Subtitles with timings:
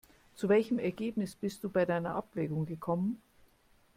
[0.33, 3.21] Zu welchem Ergebnis bist du bei deiner Abwägung gekommen?